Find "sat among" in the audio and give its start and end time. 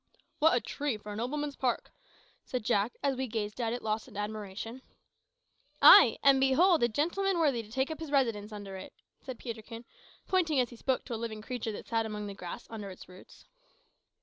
11.87-12.25